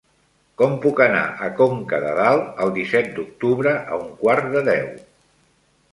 Com 0.61 0.71
puc 0.85 1.01
anar 1.05 1.19
a 1.47 1.49
Conca 1.59 1.99
de 2.05 2.15
Dalt 2.21 2.59
el 2.65 2.73
disset 2.79 3.13
d'octubre 3.19 3.77
a 3.83 4.03
un 4.07 4.11
quart 4.25 4.53
de 4.57 4.65
deu? 4.75 4.93